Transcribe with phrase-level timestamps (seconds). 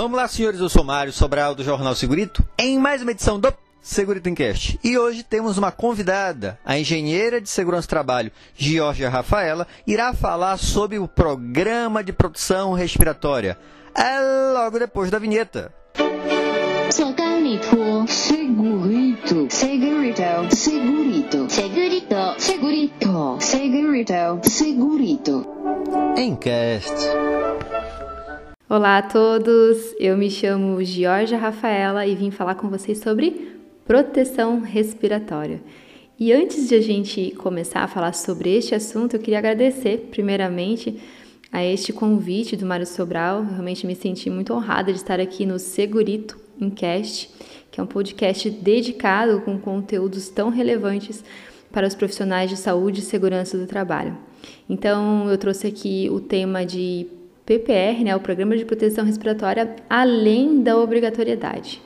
[0.00, 3.52] Vamos lá, senhores, eu sou Mário Sobral do Jornal Segurito, em mais uma edição do
[3.82, 4.78] Segurito Encast.
[4.84, 10.56] E hoje temos uma convidada, a engenheira de segurança do trabalho, Georgia Rafaela, irá falar
[10.56, 13.58] sobre o programa de produção respiratória.
[13.92, 14.20] É
[14.54, 15.74] logo depois da vinheta.
[16.92, 25.46] Segurito, segurito, segurito, segurito, segurito, segurito, segurito, segurito.
[26.16, 27.37] Encast.
[28.70, 34.60] Olá a todos, eu me chamo Georgia Rafaela e vim falar com vocês sobre proteção
[34.60, 35.62] respiratória.
[36.20, 41.00] E antes de a gente começar a falar sobre este assunto, eu queria agradecer, primeiramente,
[41.50, 43.42] a este convite do Mário Sobral.
[43.42, 47.30] Realmente me senti muito honrada de estar aqui no Segurito Encast,
[47.70, 51.24] que é um podcast dedicado com conteúdos tão relevantes
[51.72, 54.14] para os profissionais de saúde e segurança do trabalho.
[54.68, 57.06] Então, eu trouxe aqui o tema de
[57.48, 61.80] PPR, né, o Programa de Proteção Respiratória, além da obrigatoriedade.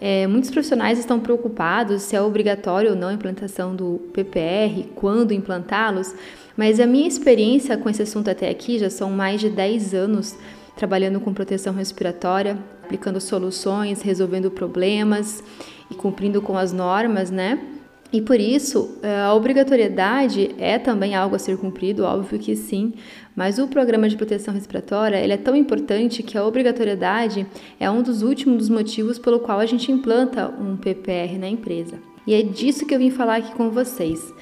[0.00, 5.32] É, muitos profissionais estão preocupados se é obrigatório ou não a implantação do PPR, quando
[5.32, 6.12] implantá-los,
[6.56, 10.36] mas a minha experiência com esse assunto até aqui já são mais de 10 anos
[10.76, 15.44] trabalhando com proteção respiratória, aplicando soluções, resolvendo problemas
[15.88, 17.77] e cumprindo com as normas, né?
[18.10, 22.94] E por isso, eh, a obrigatoriedade é também algo a ser cumprido, óbvio que sim,
[23.36, 27.46] mas o programa de proteção respiratória ele é tão importante que a obrigatoriedade
[27.78, 31.98] é um dos últimos motivos pelo qual a gente implanta um PPR na empresa.
[32.26, 34.32] E é disso que eu vim falar aqui com vocês.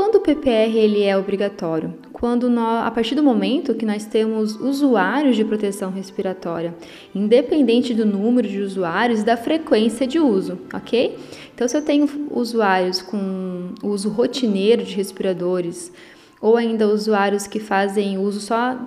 [0.00, 1.92] Quando o PPR ele é obrigatório?
[2.10, 6.74] Quando nós, a partir do momento que nós temos usuários de proteção respiratória,
[7.14, 11.18] independente do número de usuários e da frequência de uso, ok?
[11.54, 15.92] Então, se eu tenho usuários com uso rotineiro de respiradores,
[16.40, 18.78] ou ainda usuários que fazem uso só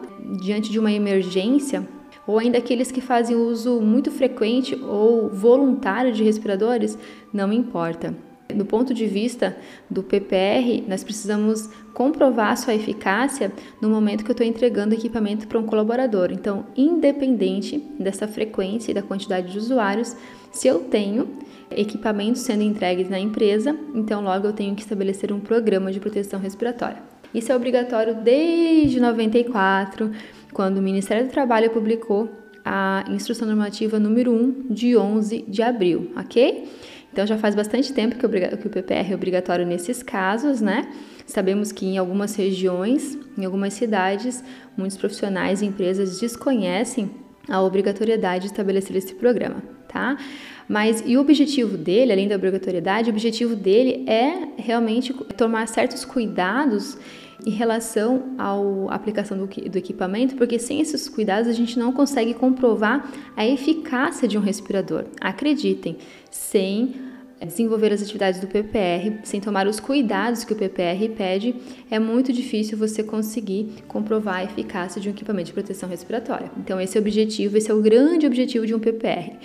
[0.41, 1.87] diante de uma emergência,
[2.25, 6.97] ou ainda aqueles que fazem uso muito frequente ou voluntário de respiradores,
[7.31, 8.32] não importa.
[8.53, 9.55] Do ponto de vista
[9.89, 13.51] do PPR, nós precisamos comprovar sua eficácia
[13.81, 16.31] no momento que eu estou entregando equipamento para um colaborador.
[16.31, 20.15] Então, independente dessa frequência e da quantidade de usuários,
[20.51, 21.27] se eu tenho
[21.71, 26.39] equipamentos sendo entregues na empresa, então logo eu tenho que estabelecer um programa de proteção
[26.39, 27.01] respiratória.
[27.33, 30.11] Isso é obrigatório desde 94,
[30.53, 32.29] quando o Ministério do Trabalho publicou
[32.63, 36.69] a instrução normativa número 1 de 11 de abril, ok?
[37.13, 38.29] Então já faz bastante tempo que o
[38.69, 40.89] PPR é obrigatório nesses casos, né?
[41.27, 44.43] Sabemos que em algumas regiões, em algumas cidades,
[44.75, 47.11] muitos profissionais e empresas desconhecem
[47.47, 50.17] a obrigatoriedade de estabelecer esse programa, tá?
[50.67, 56.03] Mas e o objetivo dele, além da obrigatoriedade, o objetivo dele é realmente tomar certos
[56.03, 56.97] cuidados
[57.45, 62.33] em relação à aplicação do, do, equipamento, porque sem esses cuidados a gente não consegue
[62.33, 65.05] comprovar a eficácia de um respirador.
[65.19, 65.97] Acreditem,
[66.31, 66.95] sem
[67.45, 71.55] desenvolver as atividades do PPR, sem tomar os cuidados que o PPR pede,
[71.91, 76.51] é muito difícil você conseguir comprovar a eficácia de um equipamento de proteção respiratória.
[76.57, 79.37] Então, esse é o objetivo, esse é o grande objetivo de um PPR.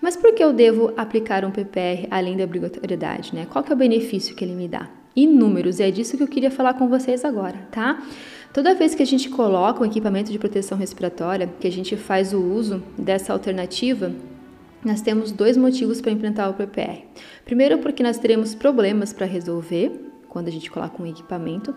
[0.00, 3.34] Mas por que eu devo aplicar um PPR além da obrigatoriedade?
[3.34, 3.46] Né?
[3.48, 5.01] Qual que é o benefício que ele me dá?
[5.14, 8.02] Inúmeros, e é disso que eu queria falar com vocês agora, tá?
[8.52, 12.32] Toda vez que a gente coloca um equipamento de proteção respiratória, que a gente faz
[12.32, 14.12] o uso dessa alternativa,
[14.84, 17.04] nós temos dois motivos para implantar o PPR.
[17.44, 21.74] Primeiro, porque nós teremos problemas para resolver quando a gente coloca um equipamento,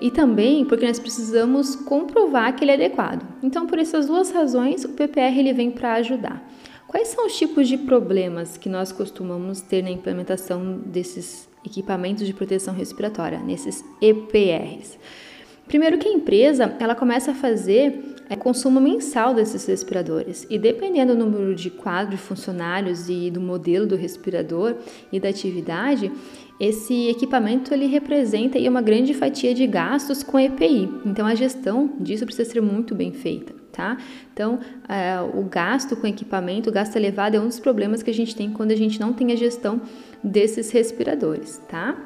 [0.00, 3.24] e também porque nós precisamos comprovar que ele é adequado.
[3.42, 6.44] Então, por essas duas razões, o PPR ele vem para ajudar.
[6.86, 12.32] Quais são os tipos de problemas que nós costumamos ter na implementação desses equipamentos de
[12.32, 14.98] proteção respiratória, nesses EPRs?
[15.66, 21.14] Primeiro que a empresa, ela começa a fazer é, consumo mensal desses respiradores e dependendo
[21.14, 24.76] do número de quadro de funcionários e do modelo do respirador
[25.12, 26.10] e da atividade,
[26.58, 30.88] esse equipamento ele representa aí uma grande fatia de gastos com EPI.
[31.04, 33.98] Então a gestão disso precisa ser muito bem feita, tá?
[34.32, 38.14] Então é, o gasto com equipamento, o gasto elevado é um dos problemas que a
[38.14, 39.80] gente tem quando a gente não tem a gestão
[40.24, 41.96] desses respiradores, tá?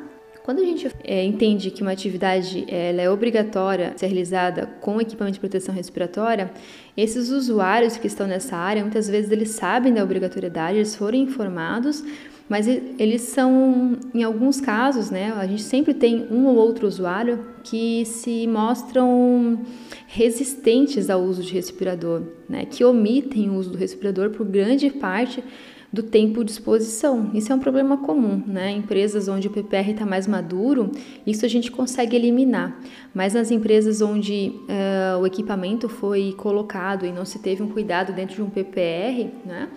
[0.42, 5.34] Quando a gente é, entende que uma atividade ela é obrigatória ser realizada com equipamento
[5.34, 6.50] de proteção respiratória,
[6.96, 12.02] esses usuários que estão nessa área, muitas vezes eles sabem da obrigatoriedade, eles foram informados,
[12.50, 17.46] mas eles são, em alguns casos, né, a gente sempre tem um ou outro usuário
[17.62, 19.60] que se mostram
[20.08, 25.44] resistentes ao uso de respirador, né, que omitem o uso do respirador por grande parte
[25.92, 27.30] do tempo de exposição.
[27.34, 28.70] Isso é um problema comum, né?
[28.70, 30.92] Empresas onde o PPR está mais maduro,
[31.26, 32.80] isso a gente consegue eliminar.
[33.12, 38.12] Mas nas empresas onde uh, o equipamento foi colocado e não se teve um cuidado
[38.12, 39.68] dentro de um PPR, né?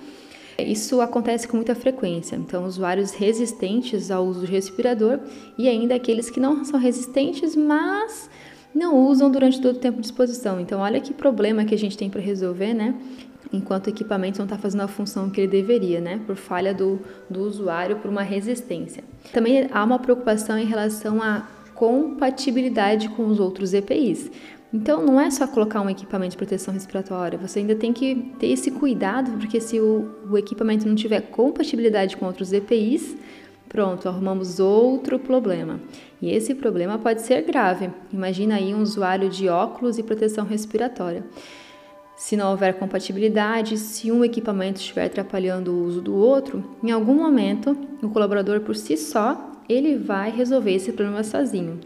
[0.58, 2.36] Isso acontece com muita frequência.
[2.36, 5.20] Então, usuários resistentes ao uso de respirador
[5.58, 8.30] e ainda aqueles que não são resistentes, mas
[8.74, 10.60] não usam durante todo o tempo de exposição.
[10.60, 12.96] Então, olha que problema que a gente tem para resolver, né?
[13.52, 16.20] Enquanto o equipamento não está fazendo a função que ele deveria, né?
[16.26, 19.04] Por falha do, do usuário, por uma resistência.
[19.32, 24.32] Também há uma preocupação em relação à compatibilidade com os outros EPIs.
[24.74, 28.48] Então, não é só colocar um equipamento de proteção respiratória, você ainda tem que ter
[28.48, 33.16] esse cuidado, porque se o, o equipamento não tiver compatibilidade com outros EPIs,
[33.70, 35.80] pronto, arrumamos outro problema.
[36.20, 37.92] E esse problema pode ser grave.
[38.12, 41.24] Imagina aí um usuário de óculos e proteção respiratória.
[42.16, 47.14] Se não houver compatibilidade, se um equipamento estiver atrapalhando o uso do outro, em algum
[47.14, 51.80] momento o colaborador por si só ele vai resolver esse problema sozinho.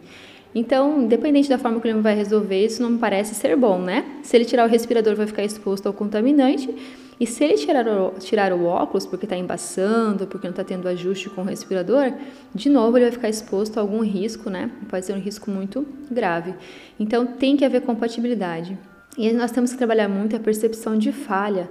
[0.56, 4.06] Então, independente da forma que ele vai resolver, isso não me parece ser bom, né?
[4.24, 6.74] Se ele tirar o respirador, vai ficar exposto ao contaminante.
[7.20, 10.88] E se ele tirar o, tirar o óculos porque está embaçando, porque não está tendo
[10.88, 12.14] ajuste com o respirador,
[12.54, 14.70] de novo ele vai ficar exposto a algum risco, né?
[14.88, 16.54] Pode ser um risco muito grave.
[17.00, 18.78] Então tem que haver compatibilidade.
[19.18, 21.68] E nós temos que trabalhar muito a percepção de falha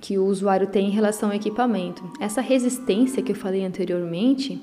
[0.00, 2.02] que o usuário tem em relação ao equipamento.
[2.20, 4.60] Essa resistência que eu falei anteriormente,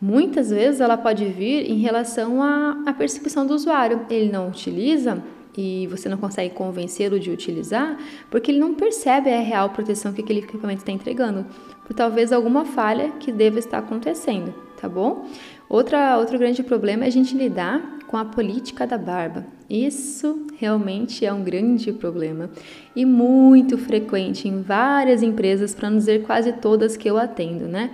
[0.00, 4.06] Muitas vezes ela pode vir em relação à, à percepção do usuário.
[4.08, 5.22] Ele não utiliza
[5.56, 7.98] e você não consegue convencê-lo de utilizar
[8.30, 11.44] porque ele não percebe a real proteção que aquele equipamento está entregando,
[11.84, 15.26] por talvez alguma falha que deva estar acontecendo, tá bom?
[15.68, 19.46] Outra, outro grande problema é a gente lidar com a política da barba.
[19.68, 22.50] Isso realmente é um grande problema
[22.96, 27.90] e muito frequente em várias empresas, para não dizer quase todas que eu atendo, né?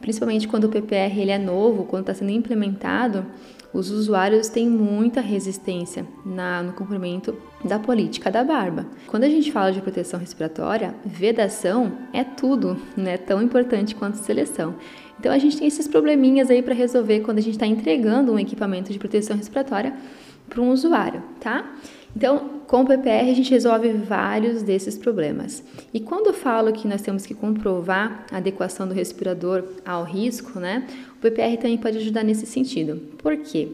[0.00, 3.24] Principalmente quando o PPR ele é novo, quando está sendo implementado,
[3.72, 8.86] os usuários têm muita resistência na, no cumprimento da política da barba.
[9.06, 13.18] Quando a gente fala de proteção respiratória, vedação é tudo, né?
[13.18, 14.76] Tão importante quanto seleção.
[15.20, 18.38] Então a gente tem esses probleminhas aí para resolver quando a gente está entregando um
[18.38, 19.94] equipamento de proteção respiratória
[20.48, 21.70] para um usuário, tá?
[22.16, 25.62] Então, com o PPR a gente resolve vários desses problemas.
[25.92, 30.58] E quando eu falo que nós temos que comprovar a adequação do respirador ao risco,
[30.58, 30.86] né?
[31.18, 32.96] O PPR também pode ajudar nesse sentido.
[33.18, 33.68] Por quê?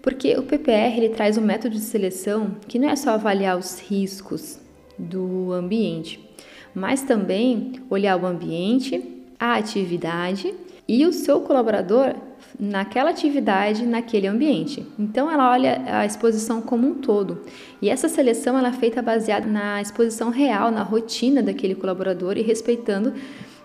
[0.00, 3.80] Porque o PPR ele traz um método de seleção que não é só avaliar os
[3.80, 4.60] riscos
[4.96, 6.24] do ambiente,
[6.72, 9.02] mas também olhar o ambiente,
[9.36, 10.54] a atividade
[10.86, 12.14] e o seu colaborador
[12.60, 14.86] naquela atividade, naquele ambiente.
[14.98, 17.40] Então ela olha a exposição como um todo.
[17.80, 22.42] E essa seleção ela é feita baseada na exposição real, na rotina daquele colaborador e
[22.42, 23.14] respeitando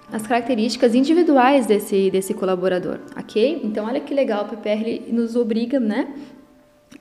[0.10, 3.60] as características individuais desse, desse colaborador, ok?
[3.64, 6.08] Então olha que legal, o PPR nos obriga, né,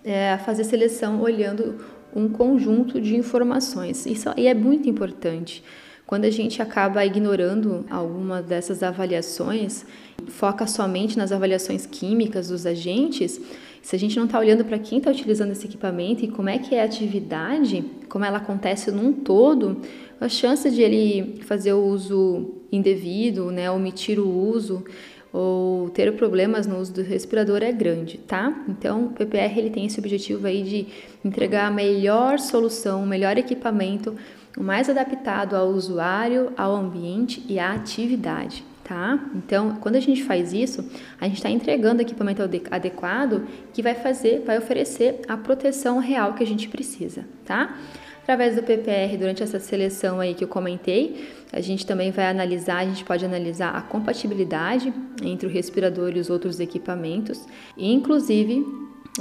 [0.03, 1.79] é, a fazer seleção olhando
[2.17, 4.05] um conjunto de informações.
[4.07, 5.63] Isso e é muito importante.
[6.07, 9.87] Quando a gente acaba ignorando alguma dessas avaliações,
[10.29, 13.41] foca somente nas avaliações químicas dos agentes,
[13.81, 16.59] se a gente não está olhando para quem está utilizando esse equipamento e como é
[16.59, 19.79] que é a atividade, como ela acontece num todo,
[20.21, 24.85] a chance de ele fazer o uso indevido, né, omitir o uso
[25.33, 28.65] ou ter problemas no uso do respirador é grande, tá?
[28.69, 30.87] Então, o PPR ele tem esse objetivo aí de
[31.25, 34.15] entregar a melhor solução, o melhor equipamento
[34.57, 39.19] o mais adaptado ao usuário, ao ambiente e à atividade, tá?
[39.35, 40.89] Então, quando a gente faz isso,
[41.21, 46.43] a gente está entregando equipamento adequado que vai fazer, vai oferecer a proteção real que
[46.43, 47.77] a gente precisa, tá?
[48.23, 52.79] Através do PPR, durante essa seleção aí que eu comentei, a gente também vai analisar,
[52.79, 57.45] a gente pode analisar a compatibilidade entre o respirador e os outros equipamentos,
[57.77, 58.65] e inclusive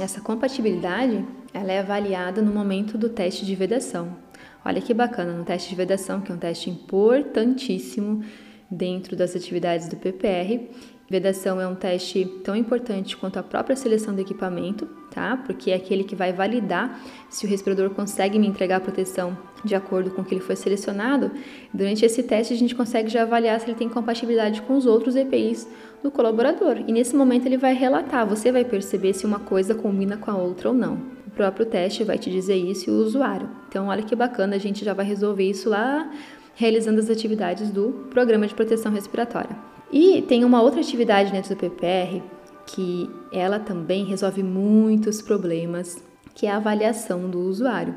[0.00, 1.22] essa compatibilidade
[1.52, 4.23] ela é avaliada no momento do teste de vedação.
[4.64, 8.24] Olha que bacana, no teste de vedação, que é um teste importantíssimo
[8.70, 10.70] dentro das atividades do PPR.
[11.08, 15.36] Vedação é um teste tão importante quanto a própria seleção do equipamento, tá?
[15.36, 19.74] Porque é aquele que vai validar se o respirador consegue me entregar a proteção de
[19.74, 21.30] acordo com o que ele foi selecionado.
[21.72, 25.14] Durante esse teste, a gente consegue já avaliar se ele tem compatibilidade com os outros
[25.14, 25.68] EPIs
[26.02, 26.78] do colaborador.
[26.88, 30.36] E nesse momento ele vai relatar, você vai perceber se uma coisa combina com a
[30.36, 33.48] outra ou não próprio teste vai te dizer isso e o usuário.
[33.68, 36.10] Então, olha que bacana, a gente já vai resolver isso lá
[36.54, 39.56] realizando as atividades do Programa de Proteção Respiratória.
[39.92, 42.22] E tem uma outra atividade dentro do PPR
[42.66, 46.02] que ela também resolve muitos problemas,
[46.34, 47.94] que é a avaliação do usuário.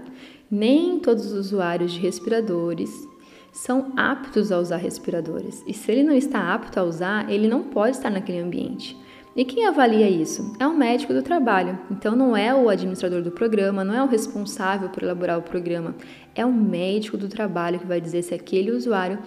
[0.50, 3.08] Nem todos os usuários de respiradores
[3.52, 5.64] são aptos a usar respiradores.
[5.66, 8.98] E se ele não está apto a usar, ele não pode estar naquele ambiente.
[9.38, 10.52] E quem avalia isso?
[10.60, 11.78] É o médico do trabalho.
[11.92, 15.96] Então não é o administrador do programa, não é o responsável por elaborar o programa,
[16.34, 19.20] é o médico do trabalho que vai dizer se aquele usuário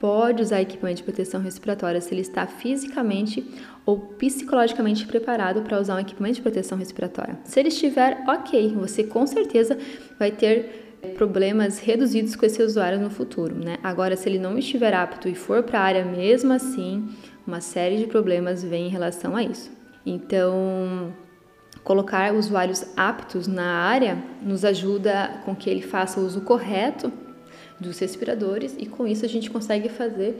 [0.00, 3.48] pode usar equipamento de proteção respiratória se ele está fisicamente
[3.86, 7.38] ou psicologicamente preparado para usar um equipamento de proteção respiratória.
[7.44, 9.78] Se ele estiver ok, você com certeza
[10.18, 10.82] vai ter
[11.14, 13.76] problemas reduzidos com esse usuário no futuro, né?
[13.82, 17.08] Agora, se ele não estiver apto e for para a área mesmo assim,
[17.46, 19.70] uma série de problemas vem em relação a isso.
[20.04, 21.12] Então,
[21.84, 27.12] colocar usuários aptos na área nos ajuda com que ele faça o uso correto
[27.78, 30.36] dos respiradores e com isso a gente consegue fazer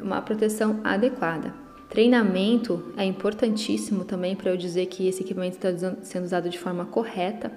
[0.00, 1.54] uma proteção adequada.
[1.88, 6.84] Treinamento é importantíssimo também para eu dizer que esse equipamento está sendo usado de forma
[6.84, 7.52] correta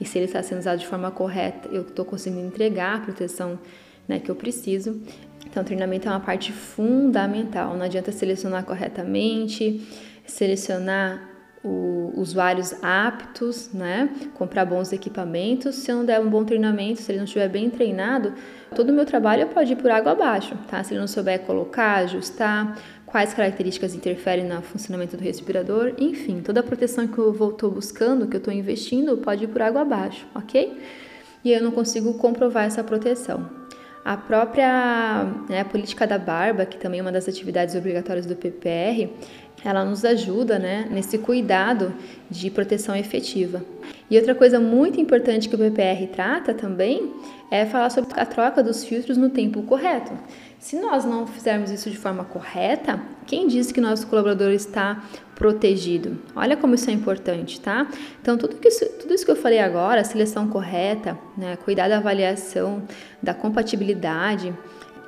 [0.00, 3.58] e se ele está sendo usado de forma correta, eu estou conseguindo entregar a proteção
[4.08, 5.00] né, que eu preciso.
[5.54, 7.76] Então, treinamento é uma parte fundamental.
[7.76, 9.86] Não adianta selecionar corretamente,
[10.26, 11.30] selecionar
[11.62, 14.10] o, usuários aptos, né?
[14.34, 15.76] Comprar bons equipamentos.
[15.76, 18.34] Se eu não der um bom treinamento, se ele não estiver bem treinado,
[18.74, 20.82] todo o meu trabalho pode ir por água abaixo, tá?
[20.82, 26.58] Se ele não souber colocar, ajustar, quais características interferem no funcionamento do respirador, enfim, toda
[26.58, 30.26] a proteção que eu estou buscando, que eu estou investindo, pode ir por água abaixo,
[30.34, 30.76] ok?
[31.44, 33.63] E eu não consigo comprovar essa proteção.
[34.04, 39.08] A própria né, política da barba, que também é uma das atividades obrigatórias do PPR,
[39.64, 41.94] ela nos ajuda né, nesse cuidado
[42.30, 43.64] de proteção efetiva.
[44.10, 47.14] E outra coisa muito importante que o PPR trata também
[47.50, 50.12] é falar sobre a troca dos filtros no tempo correto.
[50.64, 55.04] Se nós não fizermos isso de forma correta, quem diz que nosso colaborador está
[55.34, 56.16] protegido?
[56.34, 57.86] Olha como isso é importante, tá?
[58.22, 61.98] Então, tudo, que isso, tudo isso que eu falei agora, seleção correta, né, cuidar da
[61.98, 62.82] avaliação,
[63.22, 64.54] da compatibilidade,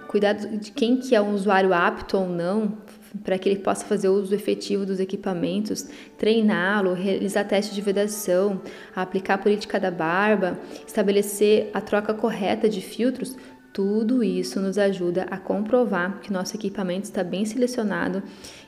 [0.08, 2.76] cuidar de quem que é um usuário apto ou não,
[3.24, 8.60] para que ele possa fazer uso efetivo dos equipamentos, treiná-lo, realizar testes de vedação,
[8.94, 13.34] aplicar a política da barba, estabelecer a troca correta de filtros,
[13.76, 18.22] tudo isso nos ajuda a comprovar que nosso equipamento está bem selecionado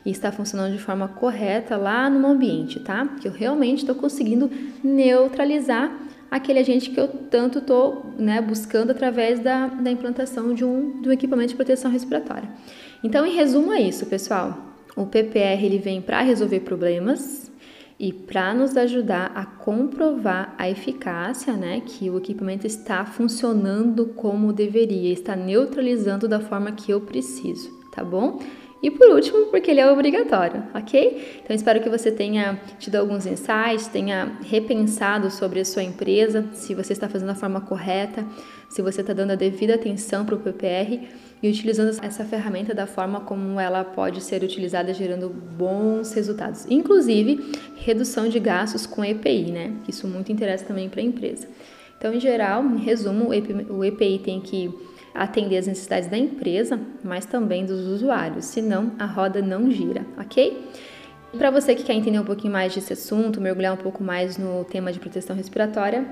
[0.05, 3.07] e está funcionando de forma correta lá no ambiente, tá?
[3.19, 4.51] Que eu realmente estou conseguindo
[4.85, 5.99] neutralizar
[6.31, 11.09] aquele agente que eu tanto estou né, buscando através da, da implantação de um, de
[11.09, 12.51] um equipamento de proteção respiratória.
[13.03, 14.75] Então, em resumo, é isso, pessoal.
[14.95, 17.48] O PPR ele vem para resolver problemas
[17.99, 24.53] e para nos ajudar a comprovar a eficácia, né, que o equipamento está funcionando como
[24.53, 28.41] deveria, está neutralizando da forma que eu preciso, tá bom?
[28.81, 31.41] E por último, porque ele é obrigatório, ok?
[31.43, 36.77] Então espero que você tenha tido alguns insights, tenha repensado sobre a sua empresa, se
[36.77, 38.25] você está fazendo da forma correta,
[38.69, 41.09] se você está dando a devida atenção para o PPR
[41.43, 47.53] e utilizando essa ferramenta da forma como ela pode ser utilizada, gerando bons resultados, inclusive
[47.77, 49.73] redução de gastos com EPI, né?
[49.87, 51.49] Isso muito interessa também para a empresa.
[51.97, 53.31] Então, em geral, em resumo,
[53.71, 54.73] o EPI tem que
[55.15, 60.65] atender as necessidades da empresa, mas também dos usuários, senão a roda não gira, ok?
[61.37, 64.65] Para você que quer entender um pouquinho mais desse assunto, mergulhar um pouco mais no
[64.65, 66.07] tema de proteção respiratória,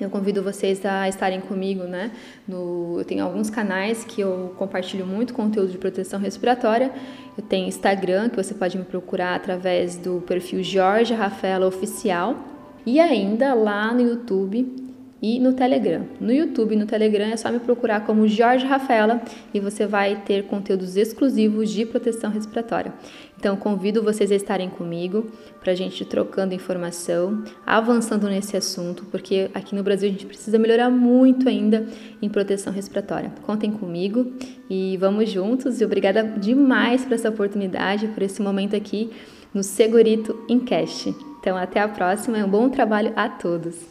[0.00, 2.10] eu convido vocês a estarem comigo, né?
[2.46, 6.92] No, eu tenho alguns canais que eu compartilho muito conteúdo de proteção respiratória.
[7.36, 12.36] Eu tenho Instagram, que você pode me procurar através do perfil Jorge Rafaela Oficial.
[12.84, 14.83] E ainda lá no YouTube
[15.24, 16.02] e no Telegram.
[16.20, 19.22] No YouTube e no Telegram é só me procurar como Jorge Rafaela
[19.54, 22.92] e você vai ter conteúdos exclusivos de proteção respiratória.
[23.38, 29.50] Então convido vocês a estarem comigo para a gente trocando informação, avançando nesse assunto, porque
[29.54, 31.86] aqui no Brasil a gente precisa melhorar muito ainda
[32.20, 33.32] em proteção respiratória.
[33.46, 34.30] Contem comigo
[34.68, 35.80] e vamos juntos.
[35.80, 39.10] E obrigada demais por essa oportunidade, por esse momento aqui
[39.54, 41.14] no Segurito Encast.
[41.40, 43.86] Então até a próxima um bom trabalho a todos.